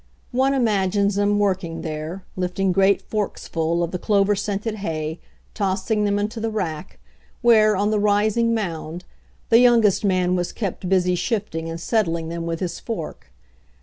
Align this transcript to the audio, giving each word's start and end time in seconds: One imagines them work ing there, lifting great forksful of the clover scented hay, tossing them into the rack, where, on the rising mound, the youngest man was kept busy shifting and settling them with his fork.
One 0.31 0.55
imagines 0.55 1.13
them 1.13 1.37
work 1.37 1.63
ing 1.63 1.83
there, 1.83 2.23
lifting 2.35 2.71
great 2.71 3.03
forksful 3.07 3.83
of 3.83 3.91
the 3.91 3.99
clover 3.99 4.35
scented 4.35 4.77
hay, 4.77 5.19
tossing 5.53 6.05
them 6.05 6.17
into 6.17 6.39
the 6.39 6.49
rack, 6.49 6.97
where, 7.43 7.75
on 7.75 7.91
the 7.91 7.99
rising 7.99 8.51
mound, 8.55 9.03
the 9.49 9.59
youngest 9.59 10.03
man 10.03 10.35
was 10.35 10.53
kept 10.53 10.89
busy 10.89 11.13
shifting 11.13 11.69
and 11.69 11.79
settling 11.79 12.29
them 12.29 12.47
with 12.47 12.61
his 12.61 12.79
fork. 12.79 13.27